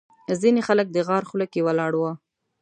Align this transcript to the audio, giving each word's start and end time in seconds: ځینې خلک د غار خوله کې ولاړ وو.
ځینې 0.41 0.61
خلک 0.67 0.87
د 0.91 0.97
غار 1.07 1.23
خوله 1.29 1.45
کې 1.51 1.65
ولاړ 1.67 1.91
وو. 1.95 2.11